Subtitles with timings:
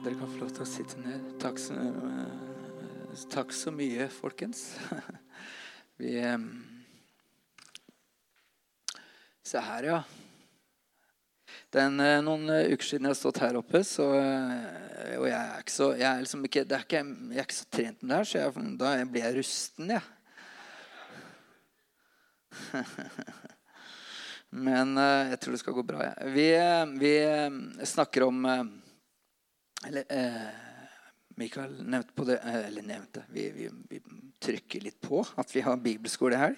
[0.00, 1.24] Dere kan få lov til å sitte ned.
[1.42, 4.62] Takk så, eh, takk så mye, folkens.
[6.00, 6.14] Vi
[9.44, 9.98] Se her, ja.
[11.68, 14.08] Det er en, eh, noen eh, uker siden jeg har stått her oppe, så,
[15.18, 17.68] og jeg er ikke så, jeg er liksom ikke, er ikke, jeg er ikke så
[17.68, 18.48] trent med det her, så jeg,
[18.80, 20.04] da blir jeg rusten, jeg.
[24.70, 26.08] Men eh, jeg tror det skal gå bra.
[26.08, 26.14] Ja.
[26.24, 26.48] Vi,
[27.04, 27.16] vi
[27.92, 28.46] snakker om
[29.86, 30.50] Eller eh,
[31.40, 34.00] Mikael nevnte på det eh, Eller nevnte vi, vi, vi
[34.40, 36.56] trykker litt på at vi har bibelskole her.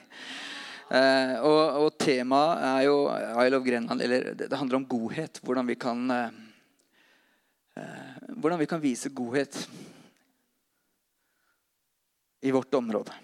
[0.93, 2.97] Eh, og, og temaet er jo
[3.45, 4.05] Isle of Grenland.
[4.05, 5.41] Eller det, det handler om godhet.
[5.43, 6.39] Hvordan vi kan eh,
[7.81, 9.65] eh, Hvordan vi kan vise godhet
[12.43, 13.15] i vårt område.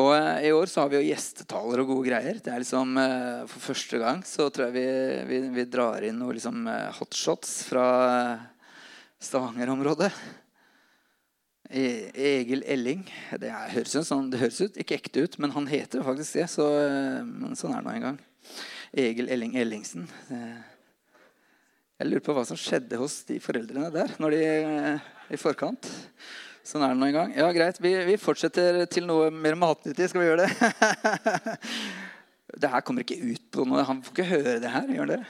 [0.00, 2.40] Og eh, I år så har vi jo gjestetaler og gode greier.
[2.42, 4.86] Det er liksom eh, For første gang så tror jeg vi,
[5.30, 7.86] vi, vi drar inn noen liksom, eh, hotshots fra
[9.22, 10.10] Stavanger-området.
[11.70, 13.06] E- Egil Elling.
[13.40, 16.48] Det, høres ut det høres ut, ikke ekte ut, men han heter faktisk det.
[16.52, 16.66] Så,
[17.24, 18.18] men sånn er det nå engang.
[19.04, 20.04] Egil Elling Ellingsen.
[20.28, 24.42] Jeg lurer på hva som skjedde hos de foreldrene der når de,
[25.34, 25.88] i forkant.
[26.64, 27.28] Sånn er det nå en gang.
[27.36, 27.76] Ja, greit.
[27.82, 30.08] Vi, vi fortsetter til noe mer matnyttig.
[30.08, 30.52] Skal vi gjøre det?
[32.54, 33.82] Det her kommer ikke ut på noe.
[33.82, 35.16] Han får ikke høre det her, gjør det?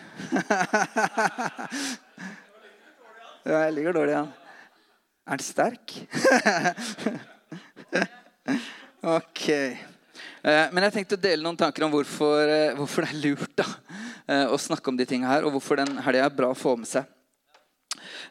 [3.45, 4.31] Ja, jeg ligger dårlig an.
[5.29, 5.93] Er han sterk?
[9.19, 9.43] ok.
[9.53, 13.53] Eh, Men jeg tenkte å dele noen tanker om hvorfor, eh, hvorfor det er lurt
[13.61, 13.67] da,
[14.25, 16.73] eh, å snakke om de tingene her, og hvorfor den helga er bra å få
[16.81, 17.05] med seg.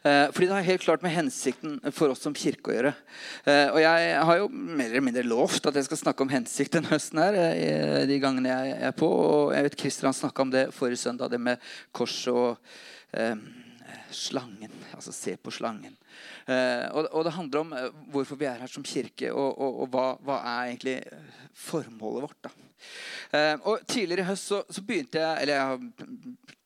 [0.04, 2.94] Eh, Fordi det har helt klart med hensikten for oss som kirke å gjøre.
[3.44, 6.72] Eh, Og jeg har jo mer eller mindre lovt at jeg skal snakke om hensikt
[6.76, 7.18] denne høsten.
[7.18, 11.02] her, eh, de gangene jeg er på, og jeg vet Kristian snakka om det forrige
[11.04, 11.58] søndag, det med
[11.92, 12.58] kors og
[13.12, 13.36] eh,
[14.10, 14.72] slangen.
[14.94, 15.96] Altså se på slangen.
[16.46, 17.74] Eh, og, og det handler om
[18.12, 20.98] hvorfor vi er her som kirke, og, og, og hva, hva er egentlig
[21.54, 22.42] formålet vårt.
[22.44, 22.50] da.
[23.32, 25.78] Eh, og Tidligere i høst så, så begynte jeg Eller jeg har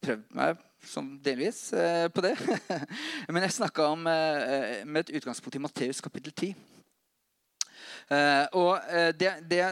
[0.02, 2.34] prøvd meg sånn delvis eh, på det.
[3.32, 6.54] Men jeg snakka om eh, med et utgangspunkt i Matteus kapittel 10.
[8.08, 8.78] Eh, og
[9.20, 9.62] det, det,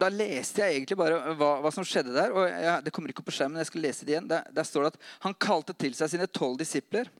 [0.00, 2.32] da leste jeg egentlig bare hva, hva som skjedde der.
[2.32, 4.30] og jeg, Det kommer ikke opp på skjermen, jeg skal lese det igjen.
[4.30, 7.12] Der, der står det at han kalte til seg sine tolv disipler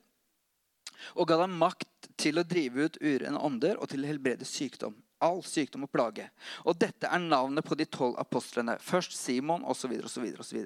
[1.13, 4.95] og ga dem makt til å drive ut urene ånder og til å helbrede sykdom.
[5.23, 6.27] All sykdom og plage.
[6.65, 8.77] Og dette er navnet på de tolv apostlene.
[8.81, 9.93] Først Simon osv.
[10.01, 10.57] osv.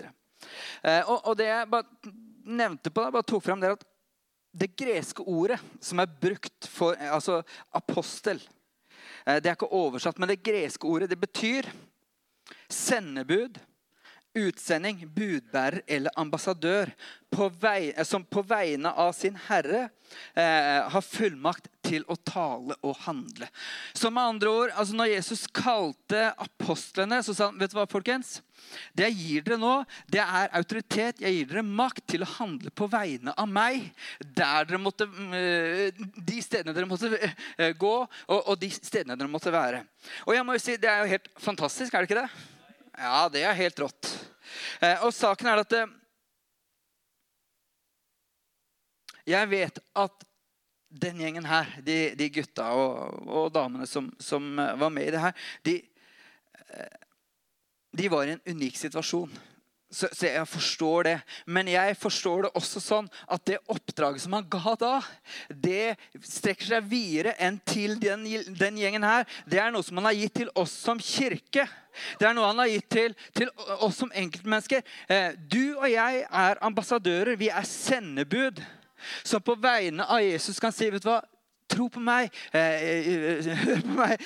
[0.82, 2.14] Eh, og, og det jeg bare
[2.50, 3.86] nevnte på det, bare tok frem det at
[4.60, 7.44] det greske ordet som er brukt for altså
[7.78, 8.40] apostel
[9.26, 11.70] eh, Det er ikke oversatt, men det greske ordet det betyr
[12.70, 13.60] sendebud,
[14.40, 16.92] utsending, budbærer eller ambassadør
[17.34, 19.88] på vei, eh, som på vegne av sin herre
[20.34, 23.50] eh, har fullmakt til å tale og handle.
[23.98, 27.88] Så med andre ord, altså Når Jesus kalte apostlene, så sa han vet du hva,
[27.90, 28.40] folkens?
[28.94, 29.74] Det jeg gir dere nå,
[30.12, 31.22] det er autoritet.
[31.24, 33.90] Jeg gir dere makt til å handle på vegne av meg.
[34.20, 37.96] Der dere måtte, eh, De stedene dere måtte eh, gå,
[38.28, 39.84] og, og de stedene dere måtte være.
[40.28, 42.49] Og jeg må jo si, Det er jo helt fantastisk, er det ikke det?
[43.00, 44.10] Ja, det er helt rått.
[44.84, 45.92] Eh, og saken er at eh,
[49.30, 50.26] Jeg vet at
[50.90, 55.14] den gjengen her, de, de gutta og, og damene som, som eh, var med i
[55.14, 55.76] det her, de,
[57.96, 59.32] de var i en unik situasjon.
[59.90, 61.16] Så, så jeg forstår det.
[61.50, 64.92] Men jeg forstår det også sånn at det oppdraget som han ga da,
[65.50, 68.28] det strekker seg videre enn til den,
[68.60, 69.26] den gjengen her.
[69.50, 71.66] Det er noe som han har gitt til oss som kirke.
[72.22, 73.50] Det er noe han har gitt til, til
[73.82, 74.86] oss som enkeltmennesker.
[75.10, 77.34] Eh, Du og jeg er ambassadører.
[77.42, 78.62] Vi er sendebud.
[79.26, 81.22] Som på vegne av Jesus kan si vet du hva,
[81.70, 82.30] Tro på meg.
[82.54, 84.22] eh, eh, Hør på meg.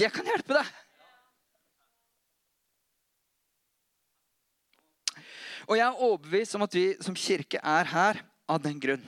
[0.00, 0.70] Jeg kan hjelpe deg.
[5.70, 9.04] Og jeg er overbevist om at vi som kirke er her av den grunn.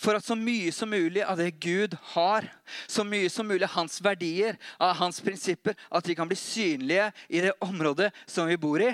[0.00, 2.46] For at så mye som mulig av det Gud har,
[2.90, 7.10] så mye som mulig av hans verdier, av hans prinsipper, at de kan bli synlige
[7.28, 8.90] i det området som vi bor i.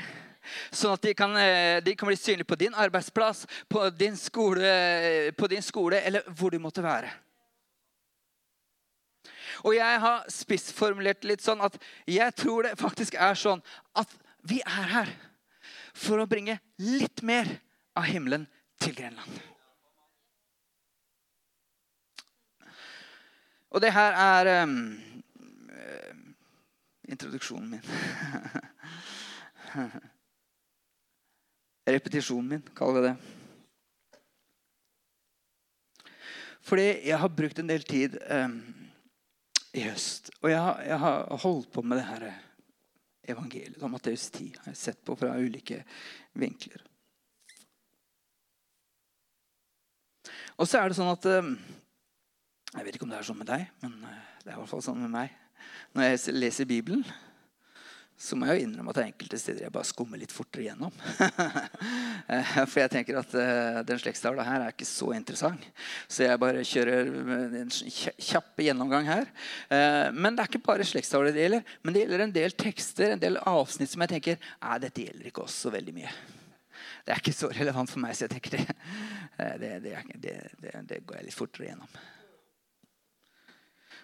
[0.74, 5.32] Sånn at de kan, eh, de kan bli synlige på din arbeidsplass, på din, skole,
[5.38, 7.10] på din skole eller hvor du måtte være.
[9.64, 13.62] Og jeg har spissformulert litt sånn at jeg tror det faktisk er sånn
[13.96, 14.10] at
[14.46, 15.14] vi er her
[15.96, 17.48] for å bringe litt mer
[17.96, 18.46] av himmelen
[18.82, 19.38] til Grenland.
[23.76, 24.76] Og det her er um,
[27.08, 27.84] introduksjonen min.
[31.96, 33.16] Repetisjonen min, kall det det.
[36.66, 38.56] Fordi jeg har brukt en del tid um,
[39.76, 40.32] i høst.
[40.40, 42.40] Og jeg har, jeg har holdt på med det her eh,
[43.28, 44.52] evangeliet om Matteus 10.
[44.60, 45.82] har jeg sett på fra ulike
[46.38, 46.84] vinkler.
[50.56, 51.52] Og så er det sånn at um,
[52.72, 54.72] Jeg vet ikke om det er sånn med deg, men uh, det er i hvert
[54.72, 55.34] fall sånn med meg.
[55.96, 57.04] Når jeg leser Bibelen,
[58.16, 60.94] så må jeg jo innrømme at enkelte steder jeg bare skummer litt fortere gjennom.
[62.26, 65.62] Eh, for jeg tenker at uh, den slektstavla her er ikke så interessant.
[66.08, 67.10] Så jeg bare kjører
[67.60, 69.28] en kjapp gjennomgang her.
[69.68, 71.76] Uh, men det er ikke bare slektstavler det gjelder.
[71.84, 75.30] Men det gjelder en del tekster, en del avsnitt som jeg tenker Nei, dette gjelder
[75.30, 76.16] ikke oss så veldig mye.
[77.06, 78.66] Det er ikke så relevant for meg, så jeg tenker det,
[79.62, 81.98] det, det, det går jeg litt fortere gjennom.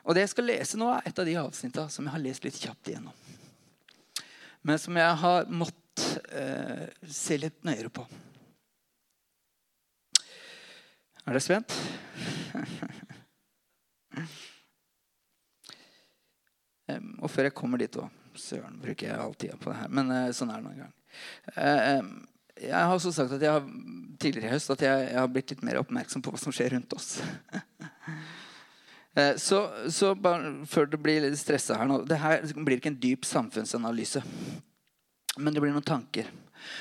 [0.04, 2.46] Og det jeg skal lese nå, er et av de avsnittene som jeg har lest
[2.46, 3.40] litt kjapt igjennom
[4.62, 5.80] men som jeg har måttet
[6.32, 8.06] eh, se litt nøyere på.
[11.22, 11.70] Er dere spent?
[17.22, 19.90] og før jeg kommer dit òg Søren, bruker jeg all tida på det her.
[19.92, 20.92] Men eh, sånn er det noen gang.
[21.52, 22.02] Eh,
[22.62, 23.66] jeg har også sagt jeg har,
[24.20, 26.72] tidligere i høst at jeg, jeg, har blitt litt mer oppmerksom på hva som skjer
[26.76, 27.18] rundt oss.
[29.18, 29.62] uh, så,
[29.92, 33.26] så bare, før det blir litt stressa her nå Det her blir ikke en dyp
[33.28, 34.22] samfunnsanalyse.
[35.38, 36.28] Men det blir noen tanker.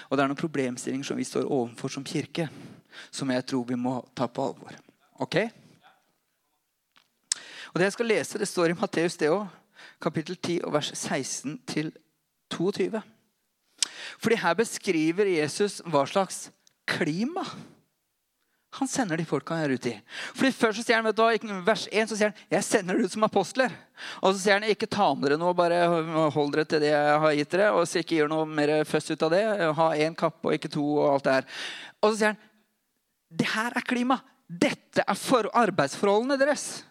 [0.10, 2.50] Og det er noen problemstillinger som vi står overfor som kirke,
[3.10, 4.76] som jeg tror vi må ta på alvor.
[5.24, 5.38] Ok?
[7.72, 9.48] Og Det jeg skal lese, det står i Matteus det òg,
[10.02, 11.92] kapittel 10, og vers 16 til
[12.52, 13.02] 22.
[14.20, 16.50] Fordi her beskriver Jesus hva slags
[16.86, 17.46] klima
[18.72, 19.94] han sender de folka her i.
[20.32, 22.96] Fordi Først så sier han, vet du, hva, vers 1 så sier han, 'Jeg sender
[22.96, 23.74] dere ut som apostler'.
[24.24, 27.20] Og så sier han, 'Ikke ta med dere noe, bare hold dere til det jeg
[27.20, 29.44] har gitt dere.' 'Og så ikke gjør noe mer føss ut av det.
[29.76, 31.46] Ha én kappe og ikke to.' Og alt det her.
[32.02, 32.38] Og så sier han,
[33.36, 34.22] 'Det her er klima.
[34.48, 36.84] Dette er for arbeidsforholdene deres.'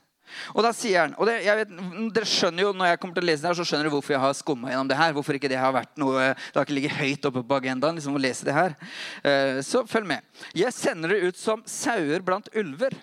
[0.55, 1.73] Og da sier han, og det, vet,
[2.15, 4.17] dere skjønner jo, Når jeg kommer til å lese det her, så skjønner dere hvorfor
[4.17, 5.15] jeg har skumma gjennom det her.
[5.17, 8.19] Hvorfor ikke det har vært noe, det har ikke ligget høyt oppe på agendaen liksom,
[8.19, 8.77] å lese det her.
[9.25, 10.45] Uh, så følg med.
[10.57, 12.97] Jeg sender dere ut som sauer blant ulver.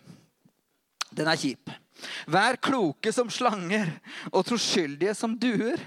[1.17, 1.71] Den er kjip.
[2.29, 3.89] Vær kloke som slanger
[4.31, 5.81] og troskyldige som duer.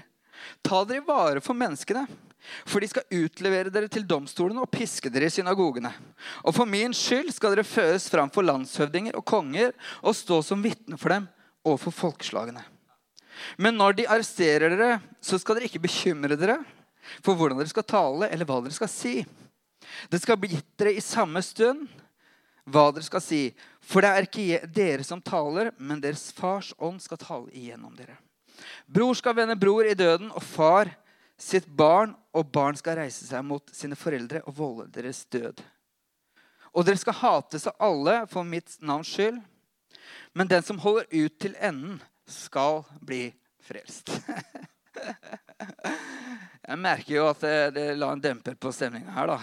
[0.65, 2.05] Ta dere i vare for menneskene.
[2.65, 5.91] For de skal utlevere dere til domstolene og piske dere i synagogene.
[6.45, 10.63] Og for min skyld skal dere føres fram for landshøvdinger og konger og stå som
[10.63, 11.27] vitne for dem
[11.67, 12.63] og for folkeslagene.
[13.61, 16.59] Men når de arresterer dere, så skal dere ikke bekymre dere
[17.21, 19.21] for hvordan dere skal tale, eller hva dere skal si.
[20.09, 21.87] Det skal bli gitt dere i samme stund
[22.69, 23.43] hva dere skal si.
[23.81, 28.17] For det er ikke dere som taler, men deres fars ånd skal tale igjennom dere.
[28.85, 30.91] Bror skal vende bror i døden, og far
[31.41, 35.61] sitt barn, og barn skal reise seg mot sine foreldre og volde deres død.
[36.71, 39.41] Og dere skal hates av alle for mitt navns skyld,
[40.37, 41.99] men den som holder ut til enden,
[42.31, 43.25] skal bli
[43.59, 44.13] frelst.
[46.61, 49.27] Jeg merker jo at det, det la en demper på stemninga her.
[49.27, 49.37] da.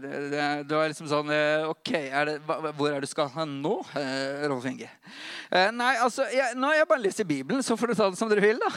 [0.00, 3.74] Det, det, det, var liksom sånn eh, OK, er hvor er det du skal nå,
[3.98, 4.88] eh, Rolf Inge?
[5.50, 8.08] Eh, nei, altså, jeg, Nå har jeg bare lest i Bibelen, så får du ta
[8.08, 8.62] det som dere vil.
[8.62, 8.70] da.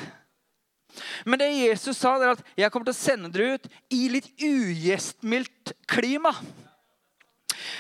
[1.25, 4.29] Men det Jesus sa, er at 'jeg kommer til å sende dere ut i litt
[4.39, 6.35] ugjestmildt klima'.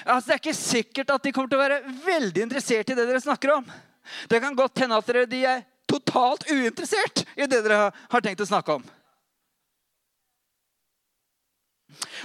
[0.05, 3.07] Altså, det er ikke sikkert at de kommer til å være veldig interessert i det
[3.07, 3.65] dere snakker om.
[4.29, 8.49] Det kan godt hende at de er totalt uinteressert i det dere har tenkt å
[8.49, 8.85] snakke om.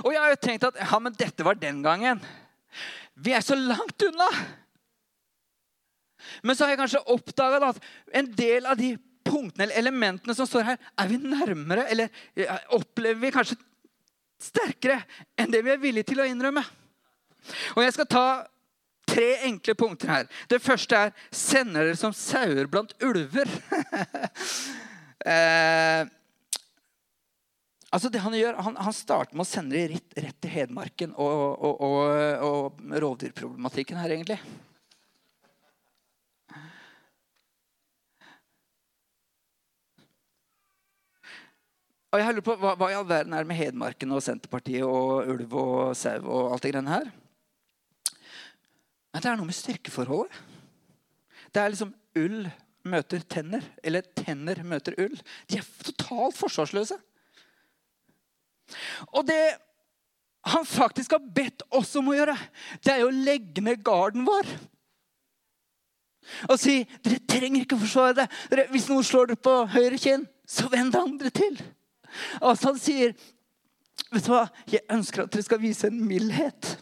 [0.05, 2.21] Og jeg har jo tenkt at ja, men dette var den gangen.
[3.15, 4.29] Vi er så langt unna.
[6.43, 7.81] Men så har jeg kanskje oppdaga at
[8.17, 8.95] en del av de
[9.31, 12.11] punktene eller elementene som står her, er vi nærmere, eller
[12.77, 13.59] opplever vi kanskje
[14.41, 15.03] sterkere
[15.39, 16.65] enn det vi er villige til å innrømme.
[17.77, 18.25] Og Jeg skal ta
[19.11, 20.31] tre enkle punkter her.
[20.49, 23.51] Det første er 'sender dere som sauer blant ulver'.
[25.33, 26.07] eh,
[27.91, 31.15] altså det Han gjør, han, han starter med å sende dem rett, rett til Hedmarken
[31.17, 31.99] og, og, og,
[32.47, 34.39] og rovdyrproblematikken her, egentlig.
[42.11, 44.83] Og jeg lurer på, hva, hva, i all verden er det med Hedmarken og Senterpartiet
[44.83, 47.11] og ulv og sau og alt det greiene her?
[49.11, 50.41] Men det er noe med styrkeforholdet.
[51.51, 52.43] Det er liksom ull
[52.91, 53.65] møter tenner.
[53.87, 55.17] Eller tenner møter ull.
[55.51, 56.99] De er totalt forsvarsløse.
[59.15, 59.43] Og det
[60.51, 62.37] han faktisk har bedt oss om å gjøre,
[62.81, 64.49] det er jo å legge ned garden vår.
[66.49, 68.31] Og si dere trenger ikke å forsvare det.
[68.53, 71.61] Dere, hvis noen slår dere på høyre kinn, så vend det andre til.
[72.41, 73.15] Altså han sier,
[74.11, 74.49] 'Vet du hva?
[74.67, 76.79] Jeg ønsker at dere skal vise en mildhet.'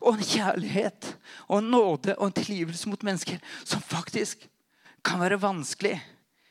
[0.00, 1.16] og en kjærlighet
[1.48, 4.44] og en nåde og en tilgivelse mot mennesker som faktisk
[5.04, 5.96] kan være vanskelig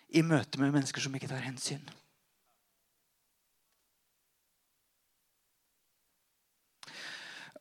[0.10, 1.84] i møte med mennesker som ikke tar hensyn.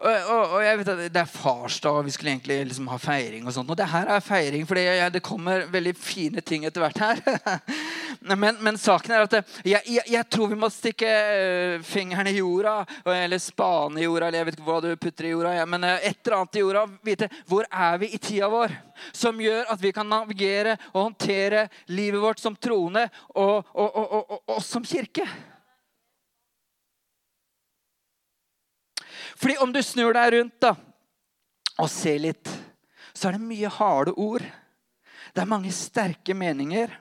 [0.02, 2.96] Og, og, og, jeg vet at Det er farsdag, og vi skulle egentlig liksom ha
[2.98, 3.46] feiring.
[3.46, 6.98] og sånt, og det her er feiring, for det, kommer veldig fine ting etter hvert
[6.98, 7.22] her.
[8.34, 12.34] men, men, saken er at jeg, jeg, jeg, tror vi må stikke eh, fingeren i
[12.40, 12.80] jorda,
[13.14, 15.86] eller spane i jorda, eller jeg vet ikke hva du putter i jorda, ja, men
[15.86, 16.84] eh, et eller annet i jorda.
[17.06, 18.74] Vite hvor er vi i tida vår,
[19.14, 24.62] som gjør at vi kan navigere og håndtere livet vårt som troende og, og, og
[24.64, 25.28] som kirke.
[29.36, 30.74] Fordi om du snur deg rundt da,
[31.82, 32.50] og ser litt,
[33.14, 34.44] så er det mye harde ord.
[35.34, 36.92] Det er mange sterke meninger.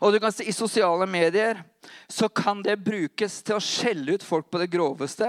[0.00, 1.60] Og du kan se I sosiale medier
[2.08, 5.28] så kan det brukes til å skjelle ut folk på det groveste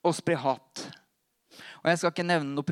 [0.00, 0.86] og spre hat.
[1.82, 2.66] Og Jeg skal ikke nevne noen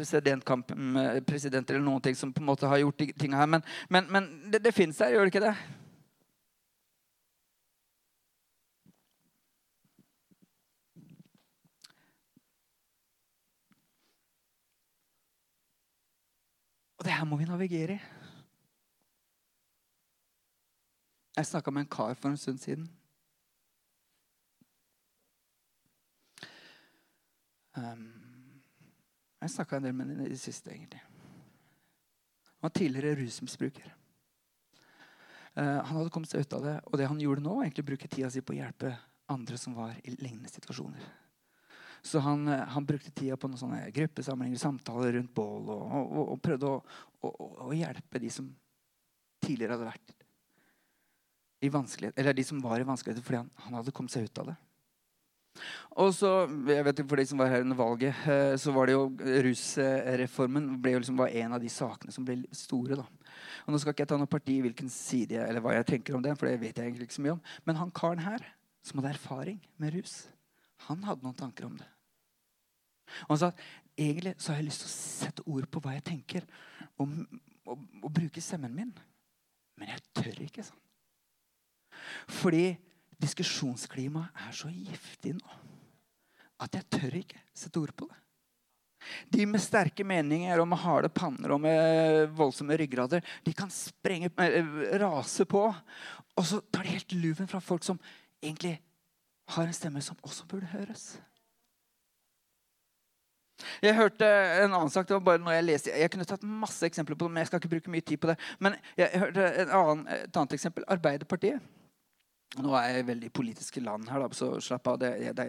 [1.27, 4.09] presidenter eller noen ting som på en måte har gjort de tingene her, men, men,
[4.13, 5.55] men det, det fins der, gjør det ikke det?
[17.07, 18.01] Det her må vi navigere i.
[21.37, 22.87] Jeg snakka med en kar for en stund siden.
[27.77, 28.07] Um,
[29.43, 31.03] jeg snakka en del med ham i det siste, egentlig.
[32.57, 33.93] Han var tidligere rusmisbruker.
[35.57, 37.85] Uh, han hadde kommet seg ut av det, og det han gjorde nå, var egentlig
[37.85, 38.97] å bruke tida si på å hjelpe
[39.29, 41.05] andre som var i lignende situasjoner.
[42.07, 46.21] Så han, eh, han, brukte tida på noen sånne gruppesamlinger, samtaler rundt bål, og, og,
[46.37, 46.77] og prøvde å,
[47.27, 47.33] å,
[47.67, 48.47] å, hjelpe de som
[49.43, 50.15] tidligere hadde vært
[51.67, 54.43] i vanskelighet, eller de som var i vanskeligheter fordi han, han, hadde kommet seg ut
[54.43, 54.57] av det.
[55.97, 56.31] Og så,
[56.69, 59.07] jeg vet For de som var her under valget, eh, så var det jo
[59.47, 63.01] rusreformen ble jo liksom var en av de sakene som ble store.
[63.01, 63.07] da.
[63.65, 65.89] Og Nå skal ikke jeg ta noe parti i hvilken side jeg, eller hva jeg
[65.91, 67.43] tenker om det, for det vet jeg egentlig ikke så mye om.
[67.67, 68.47] Men han karen her,
[68.87, 70.21] som hadde erfaring med rus,
[70.87, 71.89] han hadde noen tanker om det.
[73.27, 73.53] Og han sa
[73.97, 76.49] egentlig så har jeg lyst til å sette ord på hva jeg tenker,
[77.01, 77.15] og,
[77.67, 78.93] og, og bruke stemmen min.
[79.77, 80.65] Men jeg tør ikke.
[80.65, 80.83] sånn.
[82.41, 82.67] Fordi
[83.21, 85.59] diskusjonsklimaet er så giftig nå
[86.63, 88.21] at jeg tør ikke sette ord på det.
[89.31, 94.31] De med sterke meninger og med harde panner og med voldsomme ryggrader de kan sprenge,
[94.41, 95.63] eh, rase på.
[96.37, 98.01] Og så tar de helt luven fra folk som
[98.43, 98.79] egentlig
[99.55, 101.19] har en stemme som også burde høres.
[103.81, 105.07] Jeg hørte en annen sak.
[105.09, 105.95] det var bare noe Jeg leste.
[105.95, 108.31] Jeg kunne tatt masse eksempler på det, men jeg skal ikke bruke mye tid på
[108.33, 108.37] det.
[108.61, 110.85] Men jeg hørte annen, et annet eksempel.
[110.93, 111.65] Arbeiderpartiet.
[112.57, 115.01] Nå er jeg veldig i politiske land her, da, så slapp av.
[115.03, 115.47] Det, det,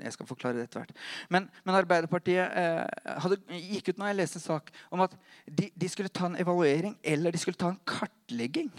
[0.00, 1.02] jeg skal forklare det etter hvert.
[1.30, 5.14] Men, men Arbeiderpartiet eh, hadde, gikk ut når jeg leste en sak om at
[5.46, 8.72] de, de, skulle ta en evaluering eller de skulle ta en kartlegging.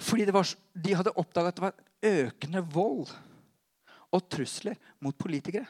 [0.00, 0.52] Fordi var,
[0.86, 3.10] de hadde oppdaga at det var økende vold
[4.14, 5.66] og trusler mot politikere.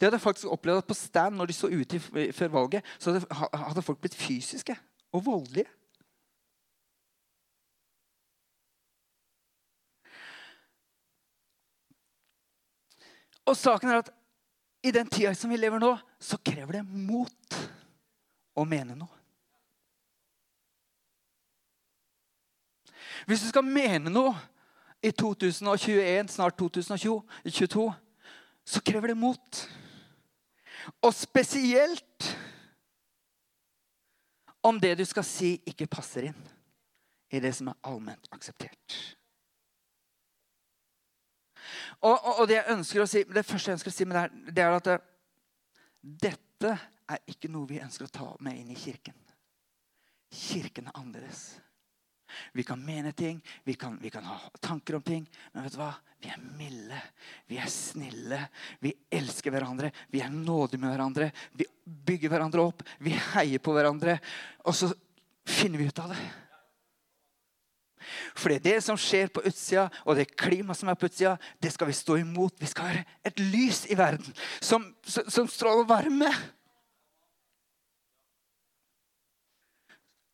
[0.00, 2.00] De hadde jeg faktisk opplevd at på stand når de så ute
[2.32, 4.76] før valget, så hadde, folk blitt fysiske
[5.12, 5.70] og voldelige.
[13.44, 14.12] Og saken er at
[14.84, 17.58] i den tida som vi lever nå, så krever det mot
[18.56, 19.20] å mene noe.
[23.26, 24.34] Hvis du skal mene noe
[25.04, 27.86] i 2021, snart 2022,
[28.64, 29.64] så krever det mot.
[31.02, 32.36] Og spesielt
[34.64, 36.46] om det du skal si, ikke passer inn
[37.34, 38.96] i det som er allment akseptert.
[42.04, 42.62] Og, og, og det,
[43.08, 44.98] si, det, første jeg ønsker å si med det, det er at det,
[46.24, 46.72] dette
[47.10, 49.16] er ikke noe vi ønsker å ta med inn i kirken.
[50.34, 51.46] Kirken er annerledes.
[52.52, 55.26] Vi kan mene ting, vi kan, vi kan, ha tanker om ting.
[55.52, 55.92] Men vet du hva?
[56.24, 57.00] Vi er milde,
[57.50, 58.38] vi er snille,
[58.80, 59.90] vi elsker hverandre.
[60.08, 61.28] Vi er nådige med hverandre.
[61.52, 64.16] Vi bygger hverandre opp, vi heier på hverandre.
[64.64, 64.88] Og så
[65.44, 66.22] finner vi ut av det.
[68.34, 71.36] For det er det som skjer på utsida, og det klimaet som er på utsida,
[71.62, 72.56] det skal vi stå imot.
[72.60, 76.30] Vi skal være et lys i verden som, som, som stråler varme.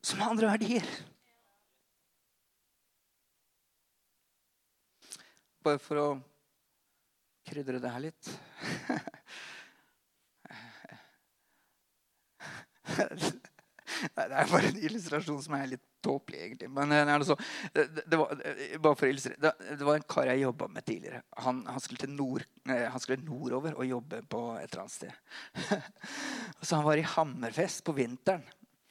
[0.07, 0.87] Som har andre verdier.
[5.65, 6.09] Bare for å
[7.51, 8.31] krydre det her litt.
[14.17, 16.71] det er bare en illustrasjon som er litt tåpelig, egentlig.
[16.73, 17.37] Men det, så,
[17.75, 18.33] det, var,
[18.81, 21.21] bare for å det, var en kar jeg jobba med tidligere.
[21.45, 25.13] Han, han, skulle nord, han, skulle nordover og jobbe på et eller annet sted.
[26.65, 28.47] så han var i Hammerfest på vinteren.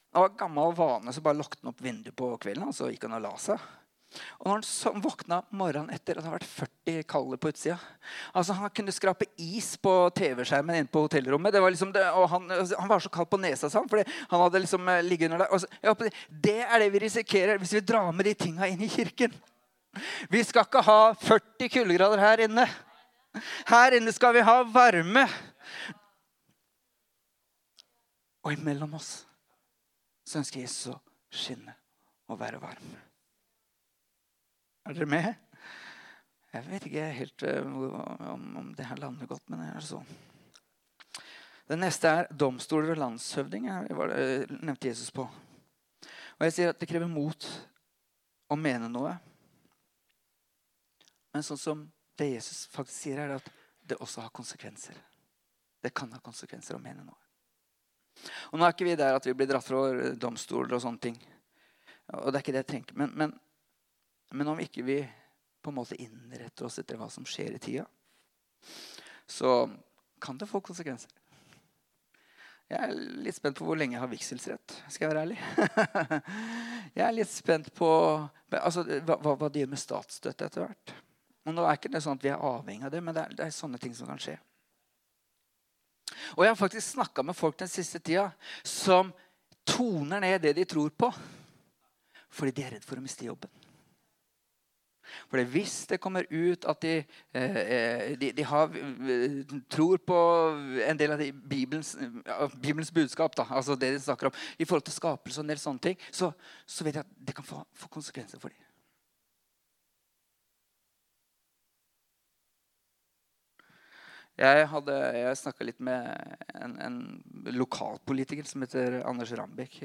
[0.10, 3.06] Det var gammel vane, så bare lukket han opp vinduet på kvelden og så gikk
[3.06, 3.68] han og la seg.
[4.40, 6.54] Og når han våkna morgenen etter og det hadde vært
[6.88, 7.76] 40 kalde på utsida
[8.34, 11.54] altså Han kunne skrape is på TV-skjermen inne på hotellrommet.
[11.54, 14.64] Liksom det, og han, altså, han, var så kald på nesa, sånn, fordi han hadde
[14.64, 15.62] liksom eh, ligget under der.
[15.62, 15.94] Så, ja,
[16.48, 19.36] det er det vi risikerer hvis vi drar med de tinga inn i kirken.
[20.34, 22.66] Vi skal ikke ha 40 kuldegrader her inne.
[23.70, 25.28] Her inne skal vi ha varme.
[28.46, 29.12] Og imellom oss
[30.26, 30.98] så ønsker Jesus å
[31.34, 31.76] skinne
[32.30, 33.09] og være varm.
[34.90, 35.26] Er dere med?
[36.50, 40.08] Jeg vet ikke helt uh, om, det her lander godt, men det er sånn.
[41.70, 43.68] Det neste er domstoler og landshøvding.
[43.86, 45.28] Det nevnte Jesus på.
[45.30, 47.46] Og jeg sier at Det krever mot
[48.50, 49.12] å mene noe.
[51.36, 51.84] Men sånn som
[52.18, 53.52] det Jesus faktisk sier, er at
[53.86, 54.98] det også har konsekvenser.
[55.86, 57.20] Det kan ha konsekvenser å mene noe.
[58.50, 61.22] Og Nå er ikke vi der at vi blir dratt fra domstoler og sånne ting.
[62.18, 62.98] Og det er ikke det jeg tenker.
[62.98, 63.38] Men, men
[64.36, 65.00] men om ikke vi
[65.62, 67.86] på en måte innretter oss etter hva som skjer i tida,
[69.28, 69.70] så
[70.22, 71.12] kan det få konsekvenser.
[72.70, 72.94] Jeg er
[73.26, 74.76] litt spent på hvor lenge jeg har vigselsrett.
[74.94, 75.38] Skal jeg være ærlig?
[76.98, 77.90] jeg er litt spent på
[78.54, 80.94] altså, hva, hva det gjør med statsstøtte etter hvert.
[81.50, 83.34] Og nå er ikke det sånn at vi er avhengig av det, men det er,
[83.40, 84.38] det er sånne ting som kan skje.
[86.38, 88.28] Og jeg har faktisk snakka med folk den siste tida
[88.62, 89.10] som
[89.66, 91.10] toner ned det de tror på,
[92.30, 93.50] fordi de er redd for å miste jobben.
[95.30, 96.94] For hvis det kommer ut at de,
[97.34, 100.22] eh, eh, de, de har, eh, tror på
[100.86, 101.96] en del av Bibelens,
[102.62, 105.62] Bibelens, budskap, da, altså det de snakker om, i forhold til skapelse og en del
[105.62, 106.32] sånne ting, så,
[106.66, 108.66] så vet jeg at det kan få, få konsekvenser for dem.
[114.40, 116.06] Jeg, hadde, jeg snakka litt med
[116.56, 117.00] en, en,
[117.60, 119.82] lokalpolitiker som heter Anders Rambekk.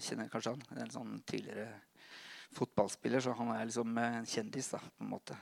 [0.00, 0.62] kjenner kanskje han?
[0.80, 1.74] En sånn tidligere
[2.54, 4.72] fotballspiller, så han er liksom en kjendis.
[4.74, 5.36] da, på en måte.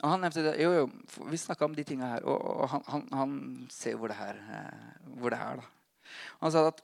[0.00, 0.84] Og han nevnte det, jo, jo,
[1.28, 3.34] Vi snakka om de tinga her, og, og han, han, han,
[3.72, 5.60] ser hvor det, eh, hvor det er.
[5.60, 6.06] da.
[6.40, 6.80] Han sa at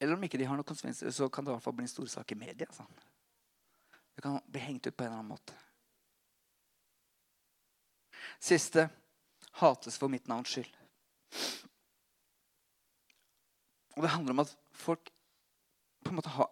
[0.00, 1.92] eller om ikke de har noen konsekvenser, så kan det i hvert fall bli en
[1.94, 2.66] stor sak i media.
[2.76, 2.90] Sånn.
[4.12, 5.56] Det kan bli hengt ut på en eller annen måte.
[8.42, 8.88] Siste
[9.62, 10.74] hates for mitt navns skyld.
[13.94, 15.08] Og det handler om at folk
[16.14, 16.46] en måte ha,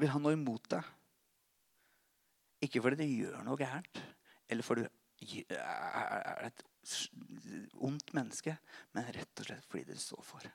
[0.00, 0.94] vil ha noe imot deg.
[2.66, 4.00] Ikke fordi du gjør noe gærent,
[4.50, 6.64] eller fordi du er et
[7.84, 8.54] ondt menneske,
[8.94, 10.46] men rett og slett fordi du står for.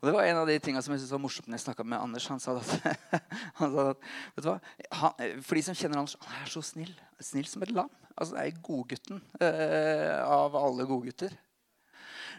[0.00, 1.84] Og Det var en av de tingene som jeg synes var morsomt når jeg snakka
[1.88, 2.28] med Anders.
[2.30, 2.72] Han sa at,
[3.60, 4.04] han sa at
[4.36, 4.58] vet du hva?
[5.00, 6.92] Han, for de som kjenner Anders, han er så snill.
[7.22, 7.90] Snill som et lam.
[8.12, 11.34] Altså, det er godgutten eh, av alle godgutter.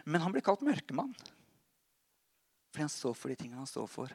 [0.06, 1.14] Men han blir kalt mørkemann.
[2.70, 4.14] Fordi han står for de tingene han står for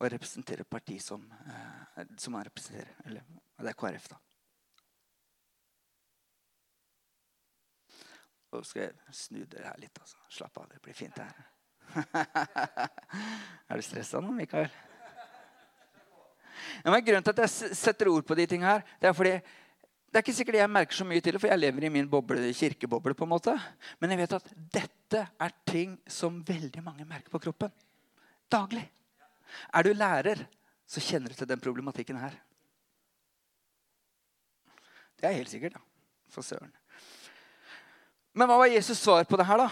[0.00, 2.94] og representere et parti som, eh, som han representerer.
[3.04, 3.22] Eller
[3.60, 4.16] det er KrF, da.
[8.50, 9.98] Og skal jeg snu det her litt.
[10.00, 10.16] altså.
[10.28, 11.34] Slapp av, det blir fint her.
[13.68, 14.70] er du stressa nå, Mikael?
[16.84, 19.32] Ja, grunnen til at jeg setter ord på de tingene her, det er fordi
[20.10, 22.08] det er ikke sikkert jeg merker så mye til det, for jeg lever i min
[22.10, 23.14] boble, kirkeboble.
[23.14, 23.52] på en måte.
[24.00, 27.70] Men jeg vet at dette er ting som veldig mange merker på kroppen.
[28.50, 28.88] Daglig.
[29.74, 30.44] Er du lærer,
[30.86, 32.34] så kjenner du til den problematikken her.
[35.20, 35.74] Det er helt sikkert.
[35.74, 35.80] da.
[36.30, 36.70] For søren.
[38.32, 39.68] Men hva var Jesus' svar på det her, da?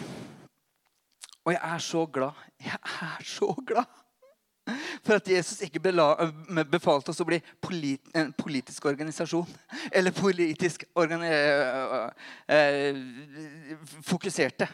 [1.45, 2.45] Og jeg er så glad.
[2.61, 3.87] Jeg er så glad
[5.05, 9.49] for at Jesus ikke befalte oss å bli polit en politisk organisasjon.
[9.93, 11.31] Eller politisk organi
[14.05, 14.69] fokuserte.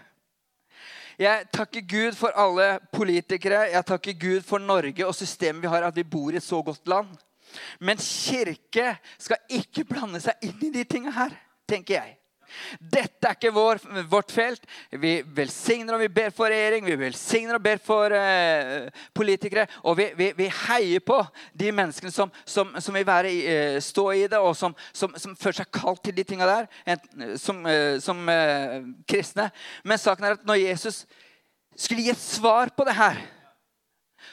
[1.19, 3.69] Jeg takker Gud for alle politikere.
[3.71, 6.63] Jeg takker Gud for Norge og systemet vi har, at vi bor i et så
[6.63, 7.15] godt land.
[7.81, 11.35] Men kirke skal ikke blande seg inn i de tingene her,
[11.71, 12.17] tenker jeg.
[12.79, 13.81] Dette er ikke vår,
[14.11, 14.65] vårt felt.
[14.91, 19.67] Vi velsigner og vi ber for regjering, vi velsigner og ber for eh, politikere.
[19.85, 21.21] Og vi, vi, vi, heier på
[21.53, 25.61] de menneskene som, som, som vil være, eh, stå i det, og som, som, føler
[25.63, 29.51] seg kalt til de tinga der, en, som, eh, som eh, kristne.
[29.85, 31.05] Men saken er at når Jesus
[31.77, 33.19] skulle gi et svar på det her,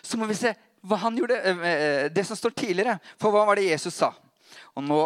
[0.01, 0.53] så må vi se
[0.87, 2.97] hva han gjorde, eh, eh, det som står tidligere.
[3.19, 4.13] For hva var det Jesus sa?
[4.75, 5.01] Og nå,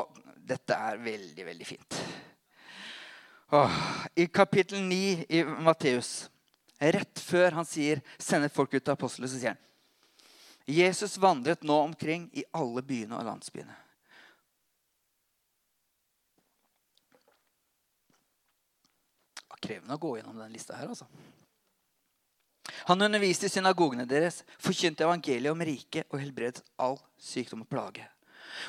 [0.45, 1.95] Dette er veldig, veldig fint.
[4.15, 6.29] I kapittel 9 i Matteus,
[6.79, 9.61] rett før han sier 'sender folk ut til apostlene', så sier han
[10.65, 13.75] Jesus vandret nå omkring i alle byene og landsbyene.
[19.35, 21.05] Det var krevende å gå gjennom den lista her, altså.
[22.89, 28.09] Han underviste i synagogene deres, forkynte evangeliet om riket og helbredet all sykdom og plage.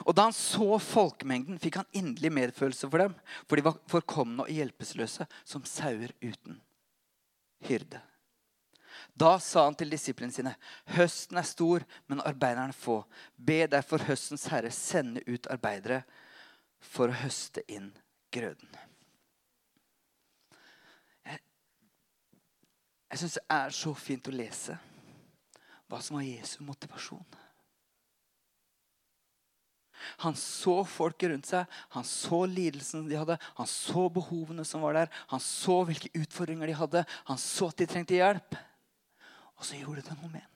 [0.04, 3.14] Og da han så folkemengden, fikk han inderlig medfølelse for dem,
[3.46, 6.60] for de var forkomne og hjelpeløse som sauer uten
[7.68, 8.02] hyrde.
[9.16, 10.54] Da sa han til disiplene sine.:
[10.96, 13.02] Høsten er stor, men arbeiderne få.
[13.36, 16.02] Be derfor høstens herre sende ut arbeidere
[16.80, 17.92] for å høste inn
[18.32, 18.76] grøden.
[21.24, 21.40] Jeg,
[23.10, 24.76] jeg syns det er så fint å lese
[25.86, 27.24] hva som var Jesu motivasjon.
[30.24, 34.96] Han så folket rundt seg, han så lidelsen de hadde, han så behovene som var
[34.96, 38.56] der, han så hvilke utfordringer de hadde, han så at de trengte hjelp.
[39.56, 40.52] Og så gjorde det noe med ham.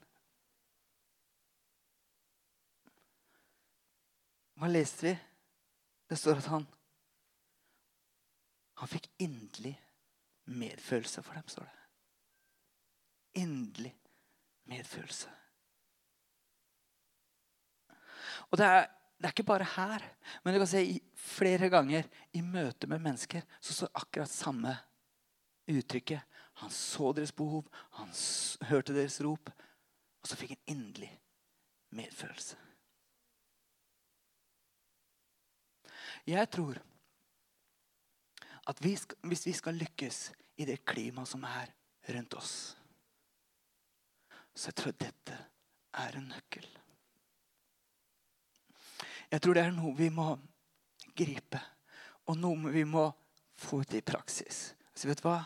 [4.60, 5.14] Hva leste vi?
[6.10, 6.66] Det står at han
[8.80, 9.74] Han fikk inderlig
[10.48, 11.80] medfølelse for dem, står det.
[13.42, 13.92] Inderlig
[14.72, 15.28] medfølelse.
[18.48, 18.86] Og det er,
[19.20, 20.04] det er, ikke bare her,
[20.40, 20.80] men du kan se
[21.20, 24.72] flere ganger i møte med mennesker så står akkurat samme
[25.68, 26.24] uttrykket.
[26.64, 27.66] Han så deres behov,
[27.98, 28.08] han
[28.70, 29.52] hørte deres rop,
[30.20, 31.10] og så fikk han inderlig
[31.92, 32.56] medfølelse.
[36.28, 36.80] Jeg tror
[38.72, 40.24] at vi skal, hvis vi skal lykkes
[40.60, 41.72] i det klimaet som er
[42.08, 42.54] rundt oss,
[44.56, 45.36] så jeg tror dette
[46.00, 46.79] er en nøkkel.
[49.30, 50.32] Jeg tror det er noe vi må
[51.16, 51.60] gripe,
[52.26, 53.06] og noe vi må
[53.60, 54.70] få ut i praksis.
[54.94, 55.40] Så vet du hva?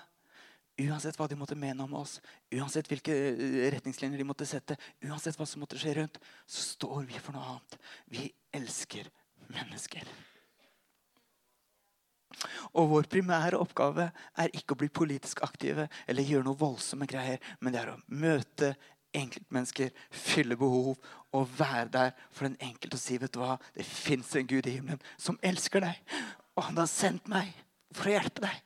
[0.85, 2.17] Uansett hva de måtte mene om oss,
[2.51, 4.75] uansett hvilke eh, retningslinjer de måtte sette,
[5.07, 6.19] uansett hva som måtte skje rundt,
[6.51, 7.77] så står vi for noe annet.
[8.11, 8.27] Vi
[8.59, 9.11] elsker
[9.55, 10.09] mennesker.
[12.75, 14.09] Og vår primære oppgave
[14.43, 18.01] er ikke å bli politisk aktive eller gjøre noe voldsomme greier, men det er å
[18.11, 18.73] møte
[19.15, 20.97] enkeltmennesker, fylle behov
[21.35, 24.67] og være der for den enkelte og si vet du hva, det fins en Gud
[24.67, 25.99] i himmelen som elsker deg,
[26.55, 27.51] og han har sendt meg
[27.95, 28.63] for å hjelpe deg.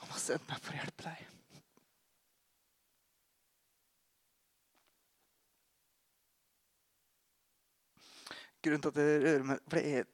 [0.00, 1.31] Han har sendt meg for å hjelpe deg.
[8.62, 10.06] Grunnen til at det rører meg for det, er,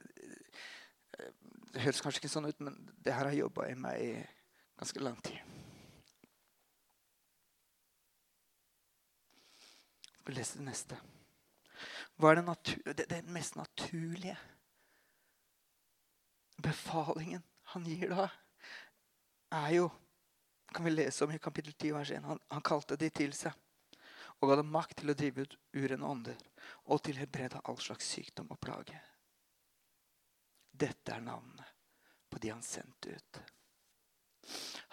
[1.74, 4.12] det høres kanskje ikke sånn ut, men det her har jobba i meg i
[4.78, 5.38] ganske lang tid.
[10.24, 10.98] Vi leser det neste.
[12.18, 12.56] Hva er det,
[12.98, 14.36] det, det mest naturlige
[16.58, 18.28] befalingen han gir da?
[19.54, 19.88] er jo
[20.74, 22.24] kan vi lese om i kapittel 10, vers 1.
[22.28, 23.54] Han, han kalte de til seg
[24.38, 26.47] og ga dem makt til å drive ut urene ånder
[26.88, 29.00] og til helbrede all slags sykdom og plage.
[30.78, 31.74] Dette er navnet
[32.30, 33.40] på de han sendte ut.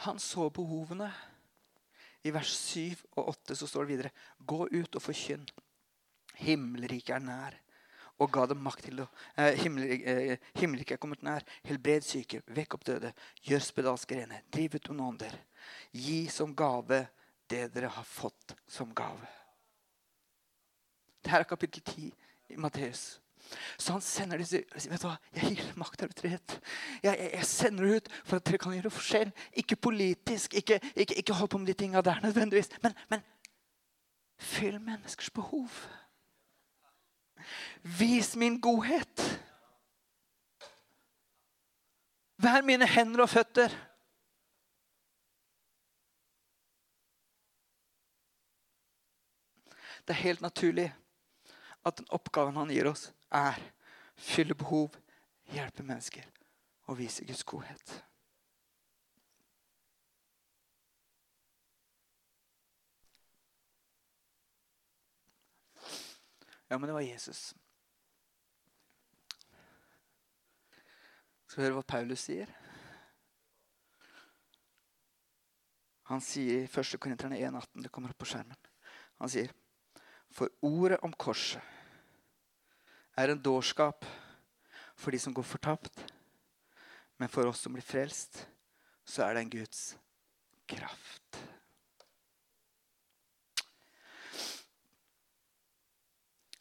[0.08, 1.12] Han så behovene.
[2.26, 5.46] I vers 7 og 8 så står det videre.: Gå ut og forkynn.
[6.36, 7.60] Himmelriket er nær
[8.24, 11.44] og ga dem makt til å eh, Himmelriket eh, er kommet nær.
[11.68, 13.12] Helbred syke, vekk opp døde,
[13.44, 15.36] gjør spedalske rene, driv ut noen ånder.
[15.92, 17.06] Gi som gave
[17.52, 19.28] det dere har fått som gave.
[21.26, 22.14] Dette er kapittel 10
[22.50, 23.20] i Matteus.
[23.78, 26.56] Så han sender disse vet du hva, Jeg gir dere makt og autoritet.
[27.04, 29.32] Jeg, jeg, jeg, sender det ut for at dere kan gjøre forskjell.
[29.62, 32.70] Ikke politisk, ikke, ikke, ikke hold på med de tinga der nødvendigvis.
[32.84, 33.26] Men, men
[34.38, 35.70] fyll menneskers behov.
[37.82, 39.26] Vis min godhet.
[42.38, 43.74] Vær mine hender og føtter.
[50.06, 50.94] Det er helt naturlig
[51.86, 53.60] at den oppgaven han gir oss, er
[54.17, 54.95] fylle behov,
[55.54, 56.26] hjelpe mennesker
[56.89, 57.93] og vise Guds godhet.
[66.69, 67.54] Ja, men det var Jesus.
[71.45, 72.50] Skal vi høre hva Paulus sier?
[76.10, 76.98] Han sier i 1.
[77.02, 78.58] Korinterne 1,18 Det kommer opp på skjermen.
[79.21, 79.54] Han sier
[80.34, 81.75] For ordet om korset
[83.15, 84.06] er en dårskap
[84.95, 86.06] for de som går fortapt.
[87.17, 88.45] Men for oss som blir frelst,
[89.06, 89.84] så er det en Guds
[90.67, 91.39] kraft.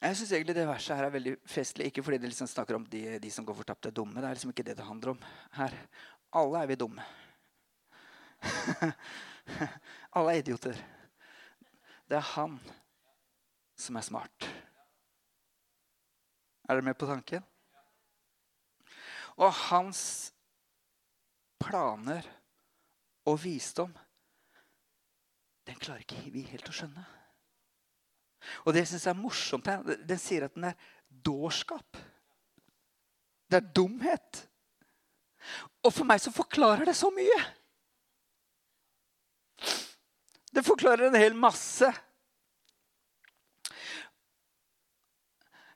[0.04, 1.86] Jeg syns egentlig det verset her er veldig festlig.
[1.88, 4.20] Ikke fordi det liksom snakker om de, de som går fortapt, er dumme.
[4.20, 5.22] Det er liksom ikke det det handler om
[5.56, 5.76] her.
[6.36, 7.06] Alle er vi dumme.
[10.18, 10.76] Alle er idioter.
[12.04, 12.58] Det er han
[13.80, 14.48] som er smart.
[16.64, 17.44] Er dere med på tanken?
[19.36, 20.00] Og hans
[21.60, 22.26] planer
[23.28, 23.92] og visdom,
[25.64, 27.04] den klarer ikke vi helt å skjønne.
[28.68, 29.68] Og det syns jeg er morsomt.
[30.04, 31.96] Den sier at den er dårskap.
[33.48, 34.44] Det er dumhet.
[35.84, 37.38] Og for meg så forklarer det så mye.
[40.54, 41.88] Det forklarer en hel masse.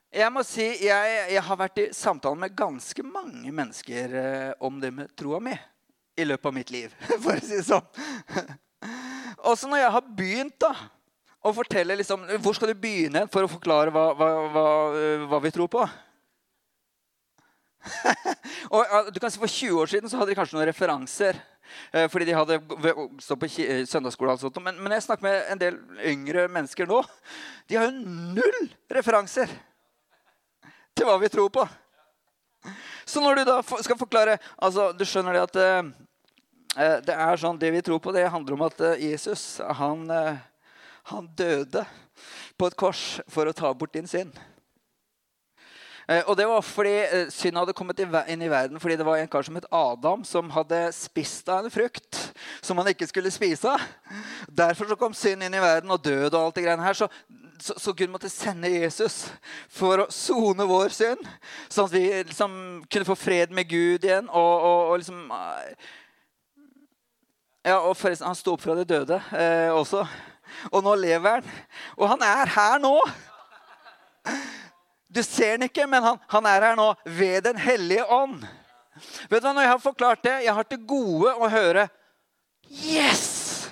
[0.09, 4.79] Jeg må si, jeg, jeg har vært i samtale med ganske mange mennesker eh, om
[4.81, 5.53] det med troa mi
[6.17, 7.85] i løpet av mitt liv, for å si det sånn.
[9.51, 10.71] Også når jeg har begynt da,
[11.45, 14.65] å fortelle liksom, Hvor skal du begynne for å forklare hva, hva, hva,
[15.29, 15.85] hva vi tror på?
[18.75, 21.39] og du kan si For 20 år siden så hadde de kanskje noen referanser.
[21.93, 22.59] Eh, fordi de hadde
[23.23, 24.35] stått på eh, søndagsskole.
[24.35, 24.59] Og sånt.
[24.65, 25.79] Men, men jeg snakker med en del
[26.11, 26.99] yngre mennesker nå.
[27.69, 28.03] De har jo
[28.35, 29.53] null referanser
[30.99, 31.63] til hva vi tror på.
[33.07, 37.57] Så når du da skal forklare altså, Du skjønner det at uh, det er sånn,
[37.57, 40.03] det vi tror på, det handler om at uh, Jesus han,
[41.09, 41.87] han døde
[42.59, 44.35] på et kors for å ta bort din synd.
[46.09, 49.19] Eh, og det var fordi eh, synd hadde kommet inn i verden fordi det var
[49.21, 52.21] en kar som het Adam, som hadde spist av en frukt
[52.65, 53.83] som han ikke skulle spise av.
[54.49, 56.97] Derfor så kom synd inn i verden og død og alt det greiene her.
[56.97, 57.09] Så,
[57.61, 59.27] så, så, Gud måtte sende Jesus
[59.71, 61.23] for å sone vår synd,
[61.67, 62.53] sånn at vi liksom
[62.89, 64.29] kunne få fred med Gud igjen.
[64.29, 65.25] og, og, og liksom...
[65.31, 65.89] Eh,
[67.67, 70.05] ja, og forresten, Han sto opp fra de døde eh, også.
[70.71, 71.49] Og nå lever han.
[71.99, 72.95] Og han er her nå!
[75.09, 78.43] Du ser han ikke, men han, han er her nå ved Den hellige ånd.
[79.29, 81.87] Vet du hva, Når jeg har forklart det, jeg har til gode å høre
[82.69, 83.71] Yes!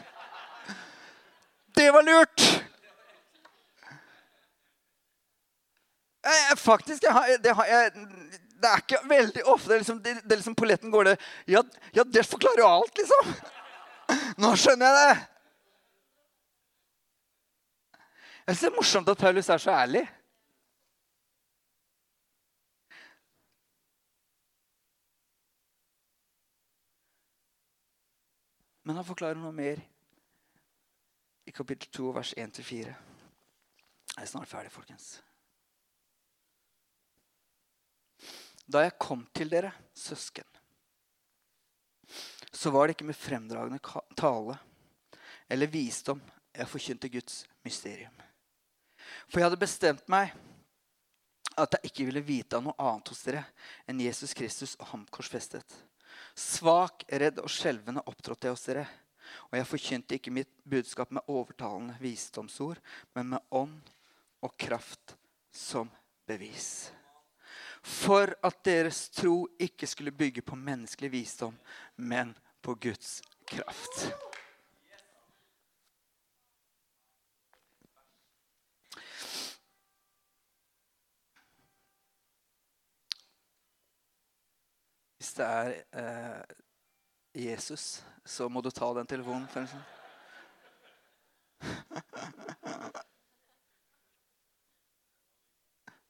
[1.77, 2.45] Det var lurt!
[6.27, 7.91] Jeg, faktisk, jeg det, jeg,
[8.61, 11.15] det, er ikke veldig ofte det, liksom, det, det liksom Polletten går det
[11.47, 13.33] ja, ja, det forklarer jo alt, liksom.
[14.43, 15.17] Nå skjønner jeg det.
[18.47, 20.05] Jeg synes det er morsomt at Paulus er så ærlig.
[28.87, 29.81] Men han forklarer noe mer
[31.43, 32.87] i kapittel 2, vers 1-4.
[32.87, 35.17] Jeg er snart ferdig, folkens.
[38.67, 40.45] Da jeg kom til dere, søsken,
[42.51, 43.79] så var det ikke med fremdragende
[44.17, 44.57] tale
[45.47, 46.21] eller visdom
[46.57, 48.13] jeg forkynte Guds mysterium.
[49.27, 50.33] For jeg hadde bestemt meg
[51.57, 53.43] at jeg ikke ville vite av noe annet hos dere
[53.89, 55.65] enn Jesus Kristus og ham korsfestet.
[56.37, 58.85] Svak, redd og skjelvende opptrådte jeg hos dere.
[59.49, 62.79] Og jeg forkynte ikke mitt budskap med overtalende visdomsord,
[63.15, 63.91] men med ånd
[64.45, 65.17] og kraft
[65.51, 65.91] som
[66.29, 66.96] bevis.
[67.83, 71.59] For at deres tro ikke skulle bygge på menneskelig visdom,
[71.95, 74.13] men på Guds kraft.
[85.17, 86.43] Hvis det er eh,
[87.45, 89.47] Jesus, så må du ta den telefonen.
[89.53, 89.85] For sånn.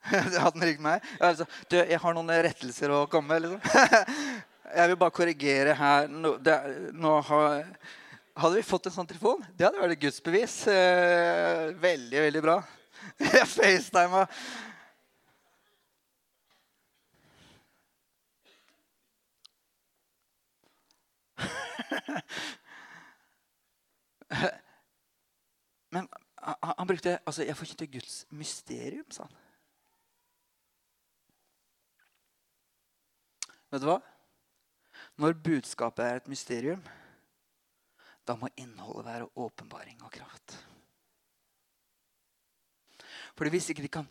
[0.43, 1.06] Hadde ringt meg?
[1.20, 3.48] Altså, du, jeg har noen rettelser å komme med.
[3.48, 3.62] Liksom.
[4.80, 6.12] jeg vil bare korrigere her.
[6.12, 6.58] Nå, det,
[6.96, 7.65] nå har,
[8.38, 10.62] hadde vi fått en sånn telefon, det hadde vært et gudsbevis.
[10.72, 12.62] Eh, veldig, veldig bra.
[13.24, 14.26] Jeg facetima
[25.93, 29.46] Men han, han brukte altså, 'Jeg forkynte Guds mysterium', sa han.
[33.71, 33.99] Vet du hva?
[35.19, 36.84] Når budskapet er et mysterium,
[38.27, 40.58] da må innholdet være åpenbaring og kraft.
[43.38, 44.08] Fordi Hvis ikke vi kan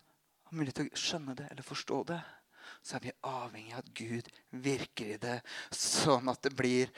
[0.46, 2.20] ha mulighet til å skjønne det eller forstå det,
[2.82, 5.40] så er vi avhengig av at Gud virker i det,
[5.74, 6.92] sånn at det blir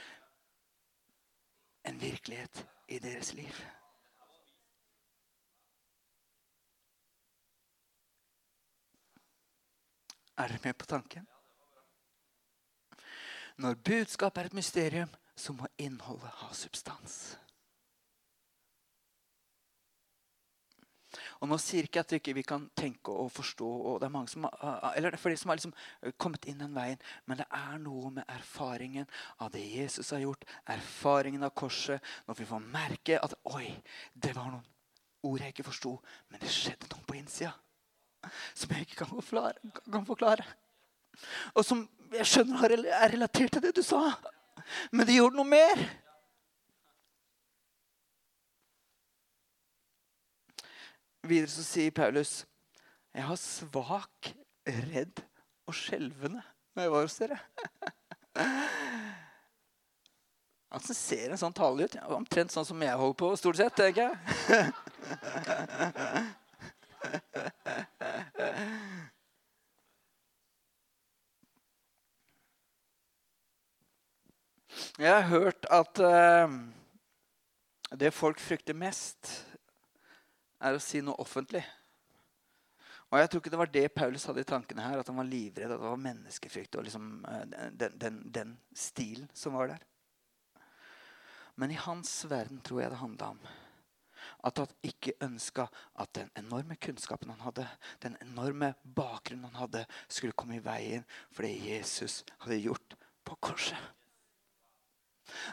[1.88, 3.64] en virkelighet i deres liv.
[10.38, 11.26] Er dere med på tanken?
[13.58, 17.36] Når budskapet er et mysterium, så må innholdet ha substans.
[21.40, 24.30] Og nå sier ikke at vi ikke kan tenke og forstå, og det er mange
[24.30, 24.46] som,
[24.96, 25.74] eller er for de som har liksom
[26.18, 29.06] kommet inn den veien, men det er noe med erfaringen
[29.38, 33.70] av det Jesus har gjort, erfaringen av korset, når vi får merke at oi,
[34.14, 34.66] det var noen
[35.26, 35.96] ord jeg ikke forsto,
[36.30, 37.54] men det skjedde noe på innsida
[38.54, 39.70] som jeg ikke kan forklare.
[39.86, 40.46] Kan forklare.
[41.54, 44.02] Og som jeg skjønner er relatert til det du sa.
[44.92, 45.82] Men det gjorde noe mer.
[51.28, 52.44] Videre så sier Paulus
[53.16, 54.28] jeg har svak,
[54.68, 55.22] redd
[55.66, 56.42] og skjelvende
[56.76, 57.38] når jeg var hos dere.
[60.68, 61.94] Altså ser en sånn tale ut.
[62.12, 63.72] Omtrent sånn som jeg holder på, stort sett.
[63.72, 64.16] tenker jeg.
[74.98, 76.54] Jeg har hørt at uh,
[77.94, 79.28] det folk frykter mest,
[80.58, 81.60] er å si noe offentlig.
[83.06, 85.28] Og Jeg tror ikke det var det Paulus hadde i tankene her, at han var
[85.28, 85.70] livredd.
[85.70, 87.44] At det var menneskefrykt og liksom, uh,
[87.78, 89.84] den, den, den, stilen som var der.
[91.54, 93.40] Men i hans verden tror jeg det handla om
[94.50, 97.68] at han ikke ønska at den enorme kunnskapen han hadde,
[98.02, 103.38] den enorme bakgrunnen han hadde, skulle komme i veien for det Jesus hadde gjort på
[103.46, 103.78] korset.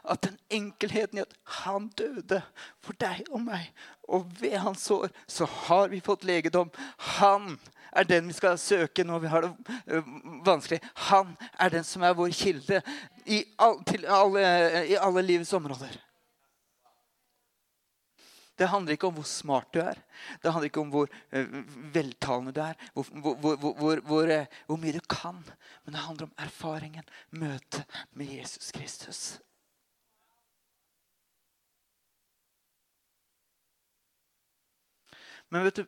[0.04, 2.42] At den enkelheten i at han døde
[2.84, 3.72] for deg og meg,
[4.08, 6.72] og ved hans sår så har vi fått legedom.
[7.18, 7.56] Han
[7.96, 10.02] er den vi skal søke når vi har det
[10.46, 10.82] vanskelig.
[11.10, 12.82] Han er den som er vår kilde
[13.26, 14.44] i, all, alle,
[14.92, 15.96] i alle livets områder.
[18.56, 19.98] Det handler ikke om hvor smart du er.
[20.40, 21.56] Det handler ikke om hvor uh,
[21.96, 24.32] veltalende du er, hvor, hvor, hvor, hvor
[24.72, 25.42] uh, mye du kan.
[25.84, 27.84] Men det handler om erfaringen, møtet
[28.14, 29.26] med Jesus Kristus.
[35.50, 35.86] Men vet du,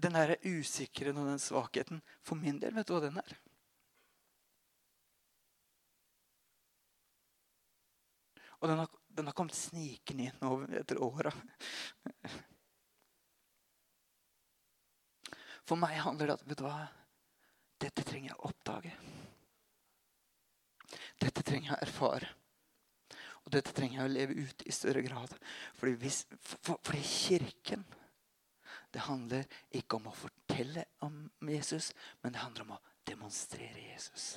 [0.00, 3.36] den der usikkerheten og den svakheten For min del, vet du hva den er?
[8.60, 11.32] Og den har, den har kommet snikende inn over etter åra.
[15.64, 16.80] For meg handler det om vet du hva?
[17.80, 18.92] Dette trenger jeg å oppdage.
[21.20, 22.28] Dette trenger jeg å erfare.
[23.46, 25.32] Og dette trenger jeg å leve ut i større grad.
[25.78, 27.86] Fordi, hvis, for, fordi Kirken
[28.90, 34.34] det handler ikke om å fortelle om Jesus, men det handler om å demonstrere Jesus.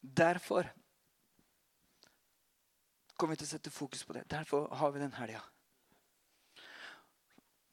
[0.00, 0.66] Derfor
[3.16, 4.24] kommer vi til å sette fokus på det.
[4.30, 5.42] Derfor har vi den helga.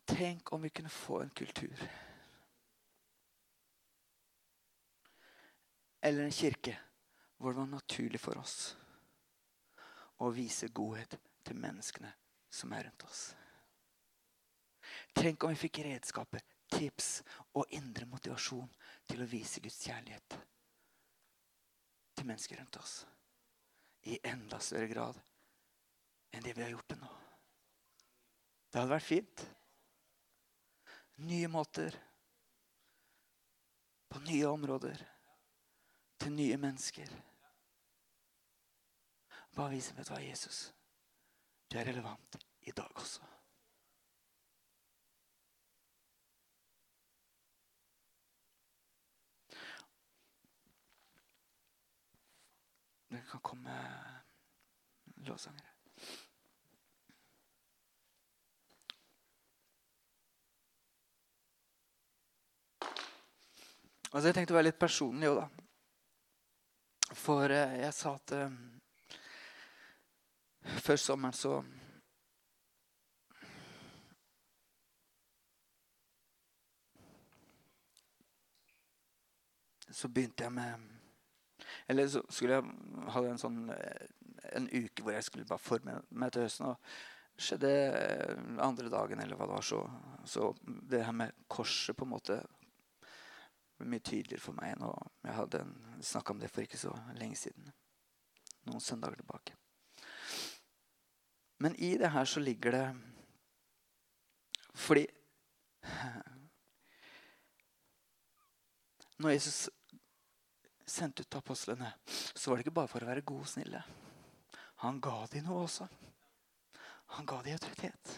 [0.07, 1.87] Tenk om vi kunne få en kultur
[6.01, 6.77] eller en kirke
[7.37, 8.75] hvor det var naturlig for oss
[10.17, 12.09] å vise godhet til menneskene
[12.49, 13.23] som er rundt oss.
[15.13, 17.21] Tenk om vi fikk redskaper, tips
[17.57, 18.69] og indre motivasjon
[19.07, 20.37] til å vise Guds kjærlighet
[22.17, 22.95] til mennesker rundt oss.
[24.07, 25.19] I enda større grad
[26.33, 27.11] enn det vi har gjort til nå.
[28.71, 29.45] Det hadde vært fint.
[31.27, 31.95] Nye måter.
[34.07, 35.01] På nye områder
[36.19, 37.09] til nye mennesker.
[39.55, 40.67] Bare vise vet du hva, Jesus.
[41.71, 43.25] Du er relevant i dag også.
[53.09, 53.73] Det kan komme
[55.15, 55.73] låtsangere.
[64.11, 65.66] Altså, jeg tenkte å være litt personlig òg, da.
[67.17, 68.51] For eh, jeg sa at eh,
[70.83, 71.57] før sommeren så
[79.97, 80.83] Så begynte jeg med
[81.89, 82.63] Eller så skulle jeg
[83.15, 84.09] ha en sånn eh,
[84.53, 86.69] en uke hvor jeg skulle bare forme meg til høsten.
[86.69, 87.71] Og skjedde
[88.63, 89.81] andre dagen eller hva det var, så,
[90.25, 92.37] så det her med korset på en måte
[93.85, 94.85] mye tydeligere for meg enn
[95.27, 95.61] jeg hadde
[96.05, 97.69] snakka om det for ikke så lenge siden.
[98.67, 99.53] Noen søndager tilbake.
[101.61, 102.87] Men i det her så ligger det
[104.77, 105.07] Fordi
[109.17, 109.69] Når Jesus
[110.85, 113.81] sendte ut apostlene, så var det ikke bare for å være gode og snille.
[114.83, 115.87] Han ga dem noe også.
[117.17, 118.13] Han ga dem autoritet.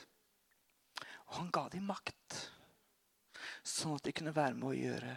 [1.30, 2.36] Og han ga dem makt.
[3.64, 5.16] Sånn at de kunne være med å gjøre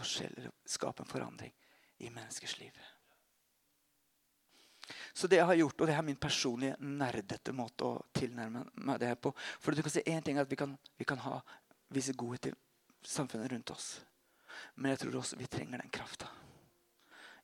[0.00, 1.52] forskjeller, skape en forandring
[2.00, 2.80] i menneskers liv.
[5.12, 9.00] Så det jeg har gjort, og det er min personlige nerdete måte å tilnærme meg
[9.02, 11.40] det på For du kan si én ting at vi kan, vi kan ha,
[11.90, 12.56] vise godhet til
[13.06, 14.00] samfunnet rundt oss.
[14.74, 16.30] Men jeg tror også vi trenger den krafta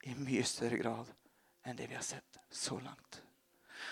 [0.07, 1.12] i mye større grad
[1.66, 3.22] enn det vi har sett så langt.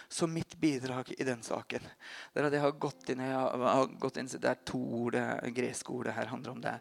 [0.08, 3.92] Så mitt bidrag i den saken det er at jeg har gått inn, jeg har
[4.00, 6.60] gått inn Det er to ord, det greske ordet her handler om.
[6.64, 6.74] Det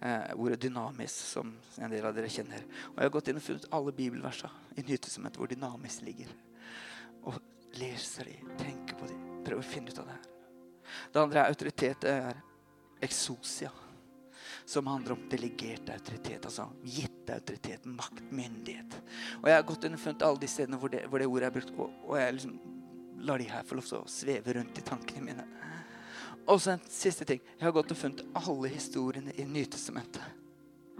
[0.00, 2.64] eh, ordet 'dynamis', som en del av dere kjenner.
[2.92, 6.32] Og Jeg har gått inn og funnet alle bibelversa i Nytestamentet hvor 'dynamis' ligger.
[7.24, 7.40] Og
[7.78, 10.26] leser de, tenker på de, prøver å finne ut av det her.
[11.12, 12.00] Det andre er autoritet.
[12.02, 12.42] Det er
[13.02, 13.70] eksosia
[14.70, 16.44] som handler om delegert autoritet.
[16.44, 18.94] Altså gitt autoritet, makt, myndighet.
[19.42, 21.54] Og Jeg har gått og funnet alle de stedene hvor det, hvor det ordet er
[21.56, 21.72] brukt.
[21.74, 22.52] Og, og jeg liksom
[23.26, 25.46] lar de her få lov til å sveve rundt i tankene mine.
[26.46, 27.40] Og så en siste ting.
[27.56, 30.38] Jeg har gått og funnet alle historiene i Nytestamentet.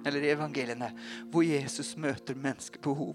[0.03, 0.89] Eller i evangeliene.
[1.31, 3.15] Hvor Jesus møter menneskebehov.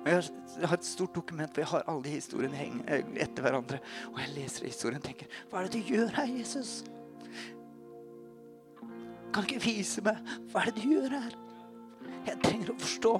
[0.00, 0.24] Og jeg
[0.70, 3.82] har et stort dokument hvor jeg har alle de historiene etter hverandre.
[4.14, 6.78] Og jeg leser historien og tenker Hva er det du gjør her, Jesus?
[9.30, 10.18] Kan ikke vise meg
[10.50, 11.36] hva er det du gjør her?
[12.26, 13.12] Jeg trenger å forstå.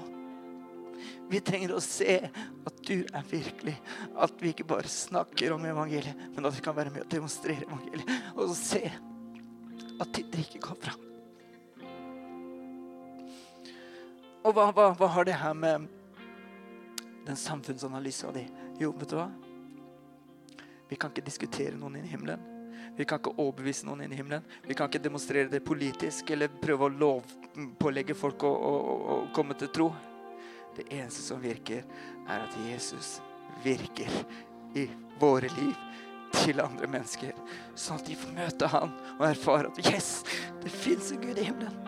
[1.30, 3.76] Vi trenger å se at du er virkelig.
[4.18, 7.68] At vi ikke bare snakker om evangeliet, men at vi kan være med og demonstrere
[7.68, 8.10] evangeliet.
[8.34, 8.82] Og se
[10.00, 11.06] at ditt rike går fram.
[14.40, 15.86] Og hva, hva, hva, har det her med
[17.26, 18.46] den samfunnsanalysa di
[18.80, 19.28] Jo, vet du hva?
[20.88, 22.49] Vi kan ikke diskutere noen i himmelen.
[23.00, 24.42] Vi kan ikke overbevise noen inn i himmelen.
[24.68, 28.72] Vi kan ikke demonstrere det politisk eller prøve å lovpålegge folk å, å,
[29.14, 29.86] å, komme til tro.
[30.76, 31.86] Det eneste som virker,
[32.28, 33.14] er at Jesus
[33.64, 34.12] virker
[34.76, 34.84] i
[35.22, 35.72] våre liv
[36.42, 37.32] til andre mennesker.
[37.72, 40.12] Sånn at de får møte han og erfare at yes,
[40.60, 41.80] det fins en Gud i himmelen.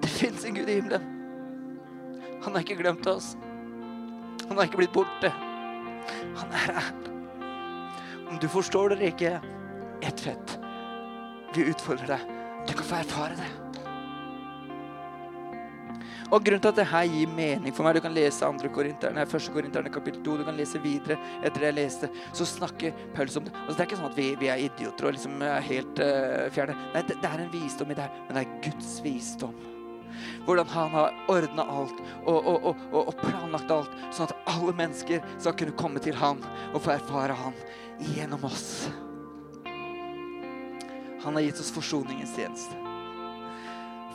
[0.00, 1.04] Det fins en Gud i himmelen.
[2.46, 3.34] Han har ikke glemt oss.
[4.48, 5.36] Han har ikke blitt borte.
[6.40, 7.10] Han er her.
[8.30, 9.40] Om du forstår det eller ikke,
[10.02, 10.58] ett fett.
[11.54, 12.30] Vi utfordrer deg.
[12.68, 13.48] Du kan få erfare det.
[16.30, 18.70] Og grunnen til at det her gir mening for meg Du kan lese 2.
[18.74, 19.48] Korinterne, 1.
[19.54, 20.36] Korinterne kapittel 2.
[20.38, 22.10] Du kan lese videre etter det jeg leste.
[22.30, 23.54] Så snakker Paulus om det.
[23.64, 26.46] Altså, det er ikke sånn at vi, vi er idioter og liksom er helt uh,
[26.54, 26.78] fjerne.
[26.94, 29.58] Nei, det, det, er en visdom i det her, men det er Guds visdom.
[30.46, 35.22] Hvordan han har ordna alt og, og, og, og, planlagt alt, sånn at alle mennesker
[35.38, 36.42] skal kunne komme til han
[36.74, 37.56] og få erfare han
[38.12, 38.90] gjennom oss.
[41.24, 42.76] Han har gitt oss forsoningens tjeneste.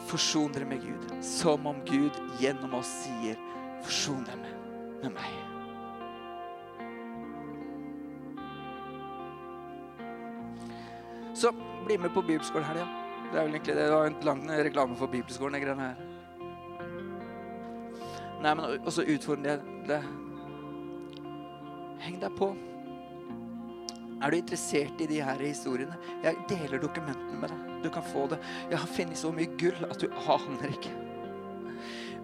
[0.06, 3.38] Forson dere med Gud, som om Gud gjennom oss sier,
[3.86, 5.34] forson dere med, meg.
[11.36, 11.52] Så
[11.86, 12.90] bli med på bibelskolen her, ja.
[13.32, 13.86] Det er vel egentlig det.
[13.86, 16.15] Det var en lang reklame for bibelskolen, greiene her.
[18.44, 20.00] Nei, men også utfordrende.
[22.06, 22.52] Heng deg på.
[24.24, 25.96] Er du interessert i de her historiene?
[26.24, 27.74] Jeg deler dokumentene med deg.
[27.86, 28.40] Du kan få det.
[28.72, 30.94] Jeg har funnet så mye gull at du aner ikke.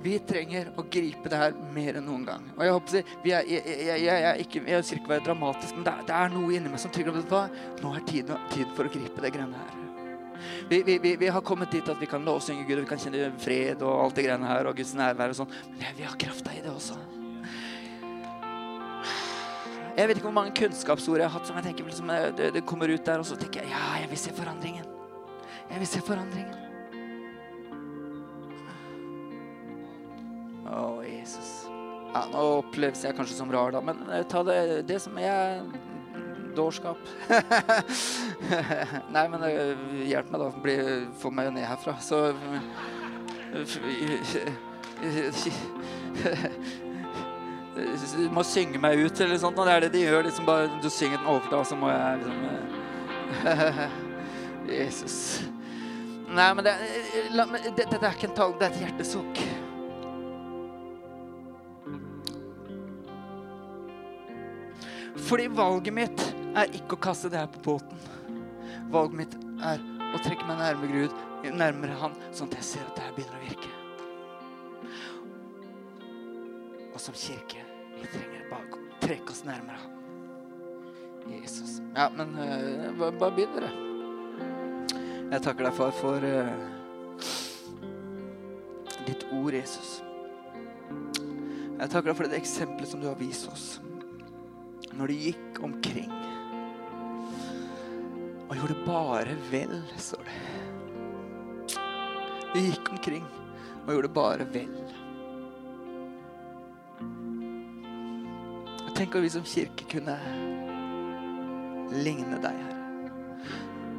[0.02, 2.48] Vi trenger å gripe det her mer enn noen gang.
[2.56, 5.94] Og Jeg håper jeg, jeg, jeg, jeg, ikke, jeg ønsker ikke være dramatisk, men det
[6.10, 7.22] det er noe inni meg som trygger?
[7.84, 9.91] Nå er tiden, tiden for å gripe det greiene her.
[10.70, 13.02] Vi, vi, vi, vi, har kommet dit at vi kan lovsynge Gud, og vi kan
[13.02, 15.58] kjenne fred og alt det greiene her, og Guds nærvær og sånn.
[15.78, 17.00] Men vi har krafta i det også.
[19.92, 22.64] Jeg vet ikke hvor mange kunnskapsord jeg har hatt som jeg tenker liksom, det, det,
[22.66, 24.88] kommer ut der, og så tenker jeg ja, jeg vil se forandringen.
[25.72, 26.58] Jeg vil se forandringen.
[30.72, 31.52] Å, Jesus.
[32.12, 35.62] Ja, nå oppleves jeg kanskje som rar, da, men eh, ta det, det som er
[36.56, 36.98] dårskap.
[39.16, 39.72] Nei, men eh,
[40.10, 40.50] hjelp meg, da.
[40.64, 40.76] Bli,
[41.22, 41.96] få meg ned herfra.
[42.04, 42.32] Så
[48.16, 49.60] Du må synge meg ut, eller sånt.
[49.60, 50.28] Og det er det de gjør.
[50.28, 52.40] Liksom bare, du synger den over, og så må jeg liksom
[53.48, 53.82] eh,
[54.82, 55.18] Jesus.
[56.32, 56.78] Nei, men det,
[57.36, 59.42] la, det, det, er ikke en tall, det er et hjertesukk.
[65.32, 66.24] Fordi valget mitt
[66.56, 67.98] er ikke å kaste det her på båten.
[68.92, 71.14] Valget mitt er å trekke meg nærmere Gud,
[71.56, 73.72] nærmere Han, sånn at jeg ser at det her begynner å virke.
[76.92, 77.64] Og som kirke
[78.02, 79.98] vi trenger bare å trekke oss nærmere Han.
[81.32, 81.78] Jesus.
[81.96, 83.72] Ja, men uh, bare begynn, dere.
[85.32, 86.52] Jeg takker deg, far, for uh,
[89.08, 90.02] ditt ord, Jesus.
[91.82, 93.80] Jeg takker deg for det eksempelet som du har vist oss.
[94.92, 96.12] Når du gikk omkring
[98.52, 100.40] og gjorde bare vel, står det.
[102.52, 103.24] Vi gikk omkring
[103.86, 104.74] og gjorde bare vel.
[108.92, 110.18] Tenk om vi som kirke kunne
[112.04, 112.80] ligne deg, Herre.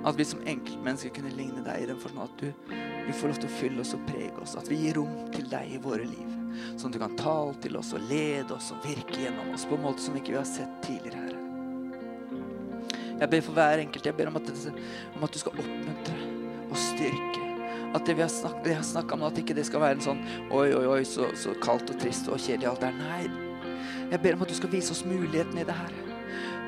[0.05, 2.75] At vi som enkeltmennesker kunne ligne deg i den forstand at du,
[3.07, 4.59] du får lov til å fylle oss og prege oss.
[4.61, 6.29] At vi gir rom til deg i våre liv.
[6.77, 9.79] Sånn at du kan tale til oss og lede oss og virke gjennom oss på
[9.79, 11.42] en måte som ikke vi har sett tidligere, Herre.
[13.23, 14.07] Jeg ber for hver enkelt.
[14.07, 14.49] Jeg ber om at,
[15.15, 16.15] om at du skal oppmuntre
[16.73, 17.49] og styrke.
[17.93, 20.87] At det vi har snakka om, at ikke det skal være en sånn oi, oi,
[20.97, 22.97] oi, så, så kaldt og trist og kjedelig alt der.
[22.97, 23.27] Nei.
[24.11, 25.93] Jeg ber om at du skal vise oss muligheten i det her.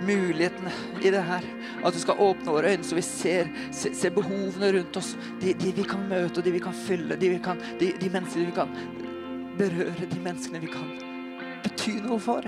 [0.05, 1.49] Mulighetene i det her.
[1.83, 5.15] At du skal åpne våre øyne så vi ser, ser, ser behovene rundt oss.
[5.43, 7.19] De, de, vi kan møte, og de vi kan fylle.
[7.19, 8.79] De, vi kan, de, de menneskene vi kan
[9.59, 10.07] berøre.
[10.13, 10.95] De menneskene vi kan
[11.65, 12.47] bety noe for.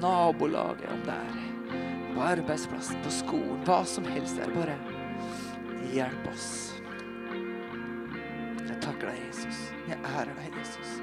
[0.00, 4.38] Nabolaget, om det er på arbeidsplassen, på skolen, hva som helst.
[4.42, 4.76] er Bare
[5.92, 6.48] hjelp oss.
[8.68, 9.60] Jeg takker deg, Jesus.
[9.88, 10.96] Jeg ærer deg, Jesus.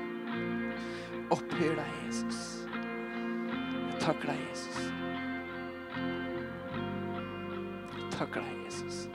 [1.33, 2.41] Opphøyer deg, Jesus.
[2.71, 4.81] Jeg takker deg, Jesus.
[7.95, 9.05] Jeg takker deg, Jesus.